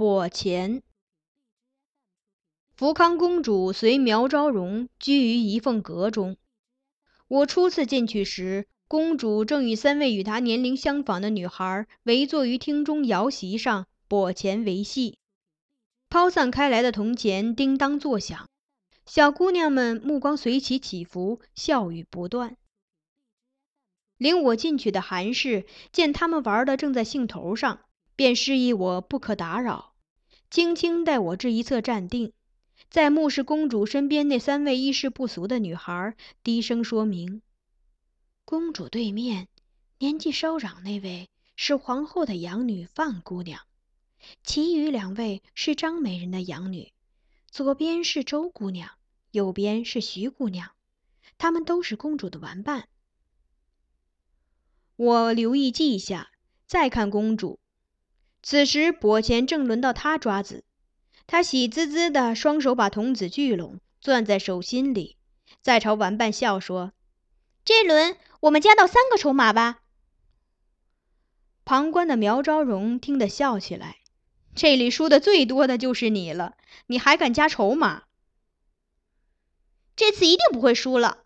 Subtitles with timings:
[0.00, 0.82] 跛钱。
[2.72, 6.38] 福康公主随苗昭容居于一凤阁中。
[7.28, 15.18] 我初次进去时，公主正与三位与她年龄相仿的女孩围坐于厅中摇席上，跛钱为戏。
[16.08, 18.48] 抛散开来的铜钱叮当作响，
[19.04, 22.56] 小姑娘们目光随其起伏，笑语不断。
[24.16, 27.80] 领我进去的韩氏见他们玩的正在兴头上，
[28.16, 29.89] 便示意我不可打扰，
[30.50, 32.32] 轻轻带我至一侧站定。
[32.88, 37.40] 在目视公主身边那三位衣饰不俗的女孩，低声说明
[38.44, 39.46] ：“公主对面
[39.98, 43.60] 年纪稍长那位是皇后的养女范姑娘，
[44.42, 46.92] 其余两位是张美人的养女，
[47.48, 48.90] 左边是周姑娘，
[49.30, 50.72] 右边是徐姑娘，
[51.38, 52.88] 她们都是公主的玩伴。”
[54.96, 56.32] 我留意记下，
[56.66, 57.59] 再看公主。
[58.42, 60.64] 此时跛前正轮到他抓子。
[61.26, 65.16] 他喜滋滋的，双手把童子聚拢，攥在手心里，
[65.62, 66.92] 再朝玩伴笑说
[67.64, 69.82] ：“这轮我们加到三个筹码吧。”
[71.64, 73.98] 旁观的苗昭荣听得笑起来
[74.56, 78.04] ：“这里输的最多的就是你了，你还敢加筹码？
[79.94, 81.24] 这次一定不会输了。”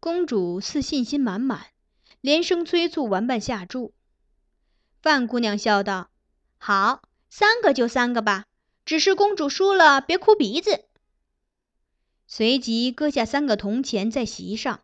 [0.00, 1.66] 公主似信心满满，
[2.20, 3.94] 连声催促玩伴下注。
[5.00, 6.10] 范姑娘笑道
[6.58, 8.44] ：“好，三个就三个吧。”
[8.86, 10.84] 只是公主输了，别哭鼻子。
[12.28, 14.80] 随即搁下三个铜钱在席上，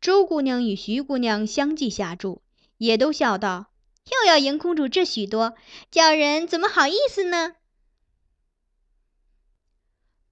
[0.00, 2.42] 周姑娘与徐姑娘相继下注，
[2.78, 3.72] 也都笑道
[4.06, 5.56] ：“又要赢公主这许多，
[5.90, 7.54] 叫人怎么好意思呢？”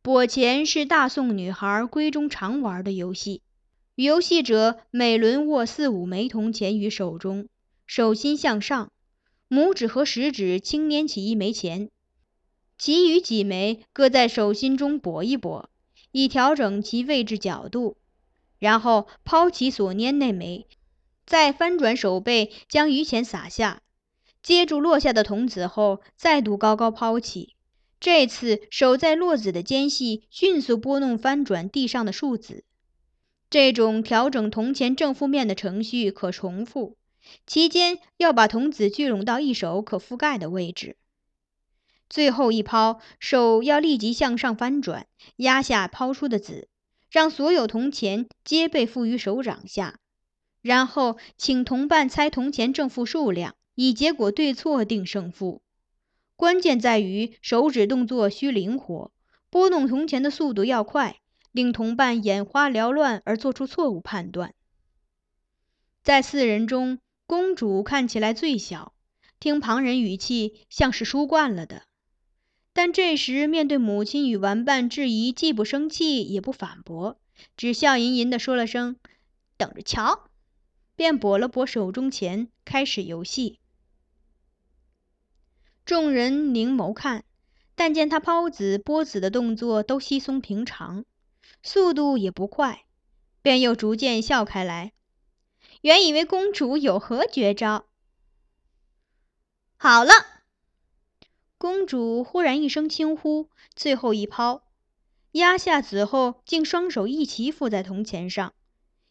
[0.04, 3.42] 跛钱是大宋女孩闺中常玩的游戏，
[3.96, 7.48] 游戏者每轮握四五枚铜钱于手中，
[7.86, 8.92] 手心向上，
[9.52, 11.90] 拇指和食指轻捻起一枚钱。
[12.78, 15.68] 其余几枚搁在手心中拨一拨，
[16.10, 17.98] 以调整其位置角度，
[18.58, 20.66] 然后抛起所拈那枚，
[21.26, 23.82] 再翻转手背将余钱撒下，
[24.42, 27.54] 接住落下的童子后，再度高高抛起。
[28.00, 32.64] 这次手在落子的间隙迅速拨弄翻转地上的数子。
[33.50, 36.96] 这种调整铜钱正负面的程序可重复，
[37.46, 40.96] 期间要把童子聚拢到一手可覆盖的位置。
[42.08, 45.06] 最后一抛，手要立即向上翻转，
[45.36, 46.68] 压下抛出的子，
[47.10, 49.98] 让所有铜钱皆被附于手掌下。
[50.60, 55.62] 然后请同伴猜铜钱正负数量，以结果对错定胜负。
[56.36, 59.10] 关键在于手指动作需灵活，
[59.48, 64.54] 拨弄铜钱的速度要快，令同伴眼花缭乱而做出错误判断。
[66.02, 68.94] 在四人中，公主看起来最小，
[69.40, 71.84] 听旁人语气像是输惯了的。
[72.74, 77.20] 但这时面对母亲与玩伴质疑，既不生气也不反驳，
[77.56, 78.96] 只笑吟吟地说了声
[79.58, 80.30] “等着瞧”，
[80.96, 83.58] 便拨了拨手中钱，开始游戏。
[85.84, 87.24] 众人凝眸看，
[87.74, 91.04] 但见他抛子拨子的动作都稀松平常，
[91.62, 92.84] 速度也不快，
[93.42, 94.92] 便又逐渐笑开来。
[95.82, 97.86] 原以为公主有何绝招，
[99.76, 100.12] 好了。
[101.58, 104.62] 公主忽然一声轻呼，最后一抛，
[105.32, 108.54] 压下子后，竟双手一齐附在铜钱上，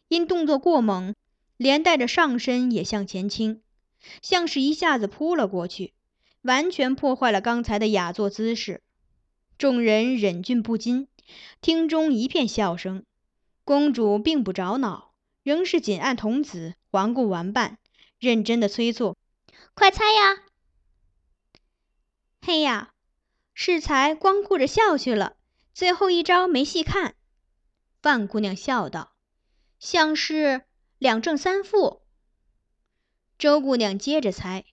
[0.08, 1.14] 因动作过猛，
[1.58, 3.60] 连带着上身也向前倾，
[4.22, 5.92] 像是一下子扑了过去，
[6.40, 8.82] 完全破坏了刚才的雅座姿势。
[9.58, 11.08] 众人忍俊不禁，
[11.60, 13.04] 厅中一片笑声。
[13.64, 15.11] 公主并不着恼，
[15.42, 17.78] 仍是紧按童子，环顾玩伴，
[18.18, 19.16] 认真的催促
[19.74, 20.42] ：“快猜呀！”
[22.42, 22.92] 嘿呀，
[23.54, 25.36] 适才光顾着笑去了，
[25.74, 27.14] 最后一招没细看。
[28.00, 29.12] 范姑娘笑道
[29.78, 30.62] ：“像是
[30.98, 32.02] 两正三负。”
[33.38, 34.64] 周姑娘接着猜：“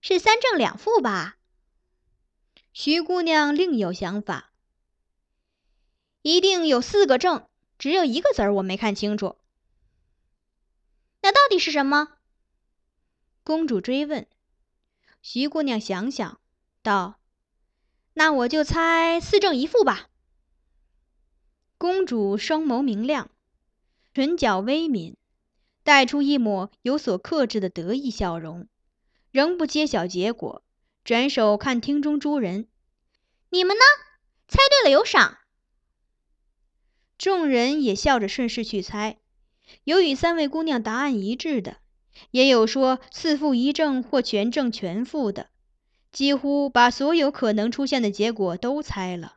[0.00, 1.36] 是三正两负吧？”
[2.72, 4.50] 徐姑娘另有想法
[6.22, 7.46] ：“一定有四个正，
[7.78, 9.36] 只有一个子儿我没看清楚。”
[11.24, 12.18] 那到底是什么？
[13.44, 14.26] 公主追问。
[15.22, 16.38] 徐姑娘想想。
[16.82, 17.18] 道
[18.12, 20.10] ：“那我就猜四正一负吧。”
[21.78, 23.30] 公主双眸明亮，
[24.12, 25.16] 唇角微抿，
[25.82, 28.68] 带出一抹有所克制的得意笑容，
[29.30, 30.62] 仍不揭晓结果，
[31.04, 32.68] 转手看厅中诸人
[33.48, 33.82] ：“你们呢？
[34.46, 35.38] 猜对了有赏。”
[37.16, 39.16] 众人也笑着顺势去猜，
[39.84, 41.78] 有与三位姑娘答案一致的，
[42.30, 45.48] 也有说四负一正或全正全负的。
[46.12, 49.36] 几乎把所有可能出现的结果都猜了。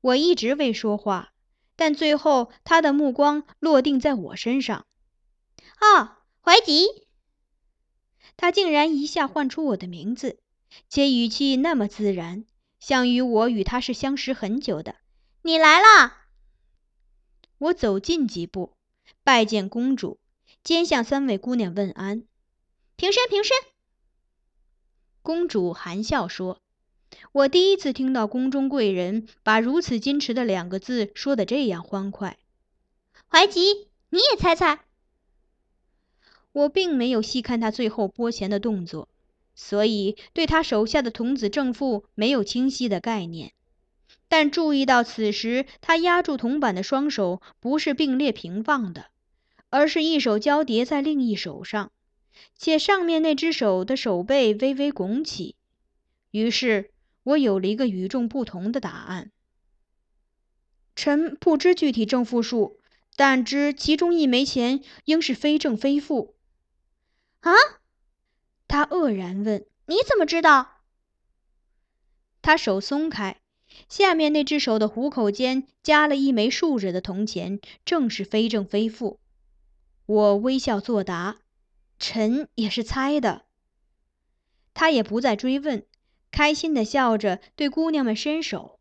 [0.00, 1.32] 我一直未说话，
[1.74, 4.86] 但最后他的目光落定在我身上。
[5.80, 6.10] 哦，
[6.40, 6.86] 怀吉！
[8.36, 10.38] 他竟然一下唤出我的名字，
[10.88, 12.44] 且语气那么自然，
[12.78, 14.94] 像与我与他是相识很久的。
[15.42, 16.12] 你来了！
[17.58, 18.73] 我走近几步，
[19.22, 20.18] 拜见公主，
[20.62, 22.24] 兼向三位姑娘问安。
[22.96, 23.56] 平身，平身。
[25.22, 26.60] 公主含笑说
[27.32, 32.38] ：“我第一次听到宫中贵人把如此矜持的两个字说的这样欢快。”
[33.26, 34.84] 怀吉，你也猜猜。
[36.52, 39.08] 我并没有细看他最后拨钱的动作，
[39.56, 43.53] 所以对他手下的童子正负没有清晰的概念。
[44.28, 49.06] 但注意到此时他压住铜板的双手不是并列平放的，
[49.70, 51.92] 而是一手交叠在另一手上，
[52.56, 55.56] 且上面那只手的手背微微拱起。
[56.30, 56.90] 于是
[57.22, 59.30] 我有了一个与众不同的答案：
[60.96, 62.80] 臣不知具体正负数，
[63.14, 66.34] 但知其中一枚钱应是非正非负。
[67.40, 67.52] 啊！
[68.66, 70.80] 他愕然问：“你怎么知道？”
[72.42, 73.40] 他手松开，
[73.88, 79.20] 下面那只手的虎口间夹了一枚竖着的铜钱，正是非正非负。
[80.06, 81.36] 我微笑作答
[81.98, 83.42] ：“臣也是猜的。”
[84.74, 85.86] 他也不再追问，
[86.30, 88.78] 开心的笑着对姑娘们伸手：“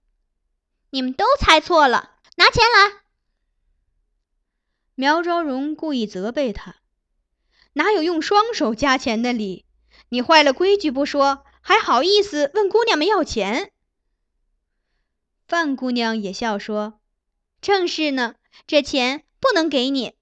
[0.92, 3.04] 你们都猜错了，拿钱来。”
[4.95, 6.75] 苗昭荣故意责备他。
[7.74, 9.66] 哪有用双手加钱的理？
[10.10, 13.73] 你坏了规矩不说，还好意思问姑娘们要钱？
[15.48, 17.00] 范姑娘也笑说
[17.62, 18.36] ：“正是呢，
[18.66, 20.13] 这钱不能给你。”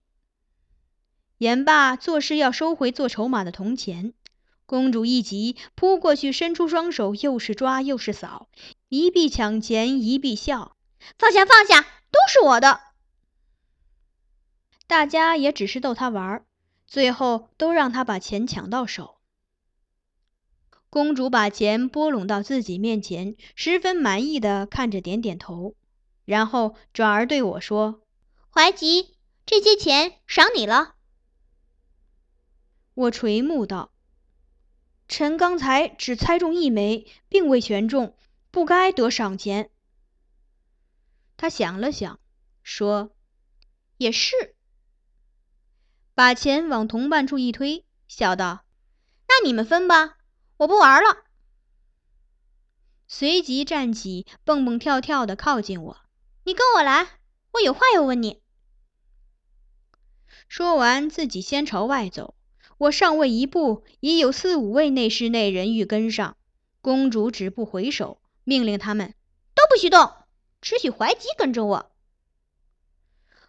[1.40, 4.14] 言罢，作势要收回做筹码的铜钱。
[4.66, 8.48] 公主一急，扑过去，伸出双手，又是抓又是扫，
[8.90, 10.76] 一臂抢钱，一臂笑
[11.18, 12.80] ：“放下，放下，都是我的。”
[14.88, 16.46] 大家也只是逗他玩儿。
[16.88, 19.21] 最后都让他把钱抢到手。
[20.92, 25.74] 公主把钱拨拢到自己面前，十分满意的看着，点点头，
[26.26, 28.02] 然后转而对我说
[28.52, 29.16] ：“怀吉，
[29.46, 30.96] 这些钱赏你了。”
[32.94, 33.94] 我垂目道
[35.08, 38.14] ：“臣刚才只猜中一枚，并未选中，
[38.52, 39.70] 不该得赏钱。”
[41.38, 42.20] 他想了想，
[42.64, 43.16] 说
[43.96, 44.36] ：“也是。”
[46.14, 48.66] 把钱往同伴处一推，笑道
[49.30, 50.18] ：“那你们分吧，
[50.62, 51.24] 我不玩了。”
[53.10, 55.98] 随即站起，蹦蹦跳跳的靠近我
[56.46, 57.08] ：“你跟我来，
[57.54, 58.44] 我有话要问你。”
[60.48, 62.36] 说完，自己先朝外走。
[62.78, 66.38] 我尚未一步，已有四五位内侍内人欲跟上。
[66.82, 69.16] 公主止步回首，命令他们
[69.56, 70.14] 都不许动，
[70.62, 71.92] 只许怀吉跟着我。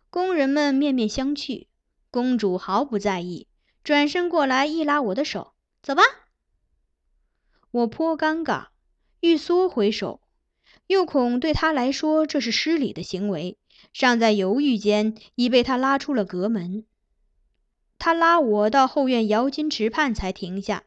[0.08, 1.66] 工人们面面相觑。
[2.10, 3.48] 公主毫不在意，
[3.84, 6.02] 转身过来一拉我的手：“走吧。”
[7.72, 8.66] 我颇尴尬，
[9.20, 10.20] 欲缩回手，
[10.86, 13.56] 又恐对他来说这是失礼的行为，
[13.94, 16.84] 尚在犹豫间，已被他拉出了阁门。
[17.98, 20.84] 他拉我到后院摇金池畔才停下，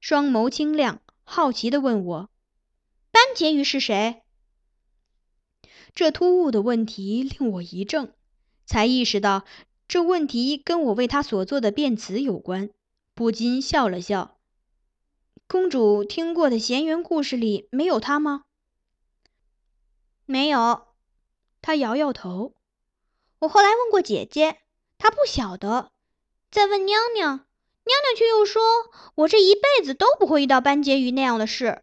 [0.00, 2.30] 双眸清亮，好奇地问我
[3.10, 4.22] ：“班婕妤是谁？”
[5.92, 8.12] 这突兀的问题令我一怔，
[8.64, 9.44] 才意识到。
[9.88, 12.70] 这问题跟我为他所做的辩词有关，
[13.14, 14.37] 不禁笑了笑。
[15.50, 18.44] 公主听过的闲云故事里没有他吗？
[20.26, 20.88] 没有。
[21.62, 22.52] 他摇摇头。
[23.38, 24.58] 我后来问过姐姐，
[24.98, 25.90] 她不晓得。
[26.50, 27.46] 再问娘娘，娘
[27.86, 28.62] 娘却又说
[29.14, 31.82] 我这一辈子都不会遇到班婕妤那样的事，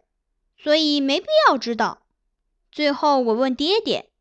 [0.58, 2.06] 所以没必要知道。
[2.72, 4.12] 最后我问爹爹，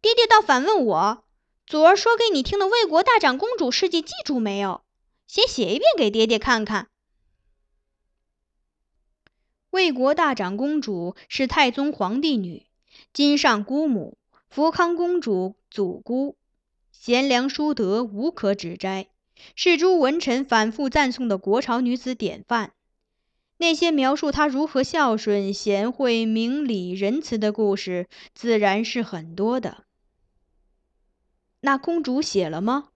[0.00, 1.24] 爹爹倒反问我。
[1.66, 4.80] 昨儿说给你听的魏国大长公主事迹记住没有？
[5.26, 6.88] 先写一遍给爹爹看看。
[9.74, 12.64] 魏国大长公主是太宗皇帝女，
[13.12, 14.16] 金上姑母，
[14.48, 16.36] 福康公主祖姑，
[16.92, 19.08] 贤良淑德，无可指摘，
[19.56, 22.72] 是诸文臣反复赞颂的国朝女子典范。
[23.56, 29.82] 那些描述她如何孝顺、贤惠、明理、仁慈的故事，自然是很多的。
[31.62, 32.90] 那公主写了吗？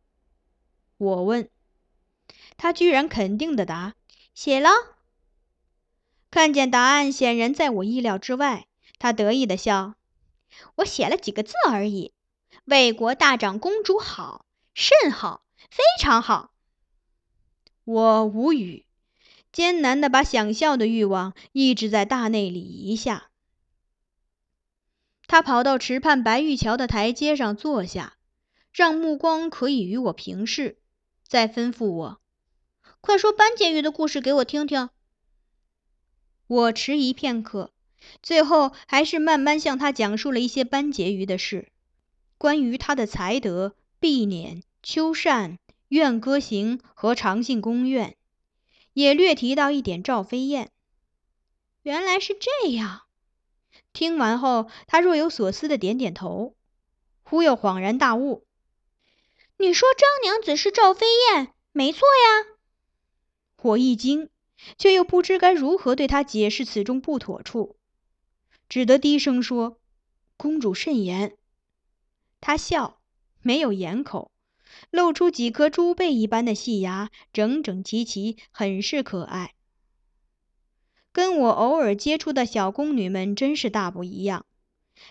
[0.97, 1.49] 我问。
[2.57, 3.97] 她居然肯定的答
[4.33, 4.71] ：“写了。”
[6.31, 8.67] 看见答案显然在我意料之外，
[8.99, 9.95] 他得意的笑
[10.77, 12.13] ：“我写了几个字而已。
[12.65, 14.45] 魏国大长公主好，
[14.75, 16.53] 甚好，非常好。”
[17.85, 18.85] 我无语，
[19.53, 23.31] 艰难地把想笑的欲望抑制在大内里一下。
[25.27, 28.19] 他跑到池畔白玉桥的台阶上坐下，
[28.71, 30.79] 让目光可以与我平视，
[31.27, 32.21] 再吩咐我
[33.01, 34.91] ：“快说班婕妤的故事给我听听。”
[36.49, 37.73] 我迟疑片刻，
[38.23, 41.69] 最后还是慢慢向他讲述了一些班婕妤的事，
[42.39, 48.17] 关于她的才德、碧辇、秋扇、怨歌行和长信宫苑，
[48.95, 50.71] 也略提到一点赵飞燕。
[51.83, 53.03] 原来是这样。
[53.93, 56.57] 听完后，他若有所思的点点头，
[57.23, 58.47] 忽又恍然大悟
[59.59, 62.57] ：“你说张娘子是赵飞燕，没错呀。”
[63.61, 64.31] 我一惊。
[64.77, 67.77] 却又不知该如何对他解释此中不妥处，
[68.69, 69.79] 只得低声说
[70.37, 71.37] ：“公主慎言。”
[72.41, 73.01] 他笑，
[73.43, 74.31] 没有掩口，
[74.91, 79.55] 露出几颗猪背一般的细牙，整整齐齐，很是可爱。
[81.13, 84.47] 跟我偶尔接触的小宫女们真是大不一样，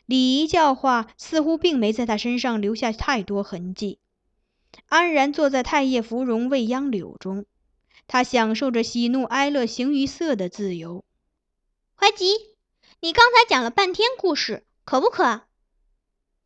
[0.06, 4.00] 礼仪教化似乎并没在她身上留下太多痕迹，
[4.88, 7.46] 安然坐在太液芙蓉未央柳中。
[8.08, 11.04] 他享受着喜怒哀乐形于色的自由。
[11.96, 12.34] 怀吉，
[13.02, 15.42] 你刚才讲了半天故事，渴不渴？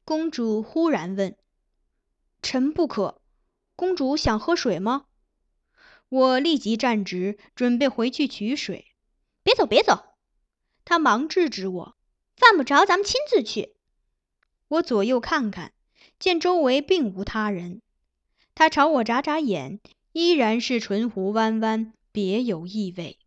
[0.04, 1.38] 公主忽然问。
[2.42, 3.22] 臣不渴。
[3.76, 5.06] 公主想喝水吗？
[6.10, 8.88] 我立即站直，准备回去取水。
[9.44, 10.04] 别走，别走！
[10.84, 11.96] 他忙制止我。
[12.36, 13.76] 犯不着，咱们亲自去。
[14.68, 15.74] 我左右看看，
[16.18, 17.82] 见周围并无他人。
[18.56, 19.80] 他朝我眨眨眼。
[20.14, 23.18] 依然是唇弧弯弯，别有意味。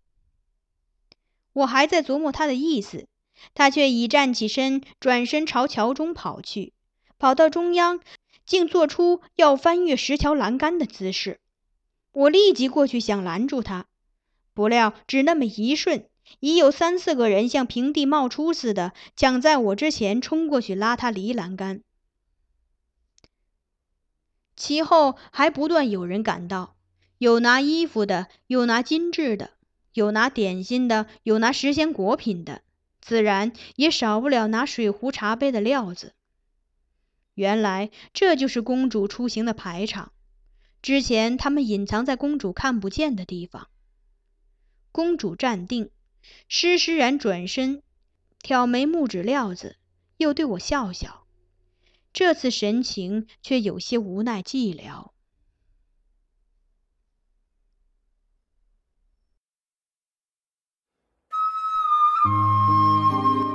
[1.53, 3.07] 我还在琢磨他的意思，
[3.55, 6.73] 他却已站起身，转身朝桥中跑去。
[7.19, 8.01] 跑到中央，
[8.45, 11.39] 竟做出要翻越石桥栏杆的姿势。
[12.13, 13.87] 我立即过去想拦住他，
[14.53, 16.09] 不料只那么一瞬，
[16.41, 21.83] 已有三四个人像平地冒出似的，抢在我之前冲过去拉他离栏杆。
[24.57, 26.74] 其后还不断有人赶到。
[27.19, 29.51] 有拿衣服的，有拿金质的，
[29.93, 32.63] 有拿点心的，有拿时鲜果品的，
[33.01, 36.13] 自然也少不了拿水壶茶杯的料子。
[37.35, 40.13] 原来这就是公主出行的排场。
[40.83, 43.69] 之前他们隐藏在公主看不见的地方。
[44.93, 45.91] 公主站定，
[46.47, 47.83] 施施然转身，
[48.41, 49.77] 挑眉目指料子，
[50.19, 51.25] 又对我笑笑，
[52.13, 55.14] 这次神情却有些无奈寂寥。